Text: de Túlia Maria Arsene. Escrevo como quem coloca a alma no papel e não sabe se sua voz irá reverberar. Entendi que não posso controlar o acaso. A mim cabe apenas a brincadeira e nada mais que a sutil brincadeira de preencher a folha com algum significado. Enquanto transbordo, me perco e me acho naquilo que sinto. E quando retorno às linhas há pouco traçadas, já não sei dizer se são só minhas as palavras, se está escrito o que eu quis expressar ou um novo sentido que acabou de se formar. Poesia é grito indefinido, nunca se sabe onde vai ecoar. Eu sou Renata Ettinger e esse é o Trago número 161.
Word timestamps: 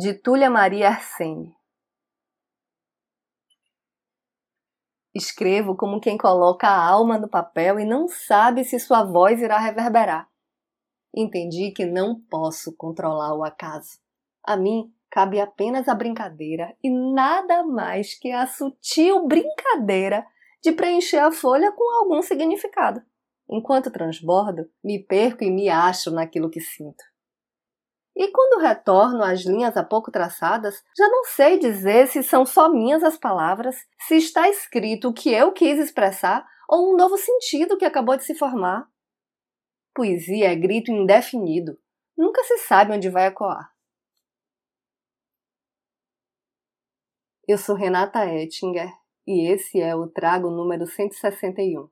de 0.00 0.14
Túlia 0.14 0.48
Maria 0.48 0.90
Arsene. 0.90 1.52
Escrevo 5.12 5.74
como 5.74 6.00
quem 6.00 6.16
coloca 6.16 6.68
a 6.68 6.86
alma 6.88 7.18
no 7.18 7.28
papel 7.28 7.80
e 7.80 7.84
não 7.84 8.06
sabe 8.06 8.62
se 8.62 8.78
sua 8.78 9.02
voz 9.02 9.42
irá 9.42 9.58
reverberar. 9.58 10.28
Entendi 11.12 11.72
que 11.72 11.84
não 11.84 12.20
posso 12.30 12.72
controlar 12.76 13.34
o 13.34 13.42
acaso. 13.42 13.98
A 14.44 14.56
mim 14.56 14.94
cabe 15.10 15.40
apenas 15.40 15.88
a 15.88 15.96
brincadeira 15.96 16.76
e 16.80 16.88
nada 16.88 17.64
mais 17.64 18.16
que 18.16 18.30
a 18.30 18.46
sutil 18.46 19.26
brincadeira 19.26 20.24
de 20.62 20.70
preencher 20.70 21.18
a 21.18 21.32
folha 21.32 21.72
com 21.72 21.98
algum 21.98 22.22
significado. 22.22 23.02
Enquanto 23.50 23.90
transbordo, 23.90 24.70
me 24.84 25.02
perco 25.02 25.42
e 25.42 25.50
me 25.50 25.68
acho 25.68 26.12
naquilo 26.12 26.48
que 26.48 26.60
sinto. 26.60 27.02
E 28.18 28.32
quando 28.32 28.60
retorno 28.60 29.22
às 29.22 29.42
linhas 29.42 29.76
há 29.76 29.84
pouco 29.84 30.10
traçadas, 30.10 30.84
já 30.96 31.08
não 31.08 31.22
sei 31.22 31.56
dizer 31.56 32.08
se 32.08 32.20
são 32.24 32.44
só 32.44 32.68
minhas 32.68 33.04
as 33.04 33.16
palavras, 33.16 33.76
se 34.08 34.16
está 34.16 34.48
escrito 34.48 35.08
o 35.08 35.14
que 35.14 35.32
eu 35.32 35.52
quis 35.52 35.78
expressar 35.78 36.44
ou 36.68 36.92
um 36.92 36.96
novo 36.96 37.16
sentido 37.16 37.78
que 37.78 37.84
acabou 37.84 38.16
de 38.16 38.24
se 38.24 38.34
formar. 38.34 38.90
Poesia 39.94 40.50
é 40.50 40.56
grito 40.56 40.90
indefinido, 40.90 41.78
nunca 42.16 42.42
se 42.42 42.58
sabe 42.58 42.92
onde 42.92 43.08
vai 43.08 43.28
ecoar. 43.28 43.72
Eu 47.46 47.56
sou 47.56 47.76
Renata 47.76 48.26
Ettinger 48.26 48.92
e 49.24 49.48
esse 49.48 49.80
é 49.80 49.94
o 49.94 50.08
Trago 50.08 50.50
número 50.50 50.88
161. 50.88 51.88